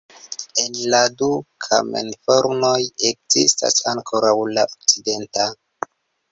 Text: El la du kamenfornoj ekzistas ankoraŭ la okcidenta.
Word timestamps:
El 0.61 0.77
la 0.93 1.01
du 1.19 1.27
kamenfornoj 1.65 2.73
ekzistas 3.11 3.79
ankoraŭ 3.95 4.35
la 4.57 4.67
okcidenta. 4.73 5.51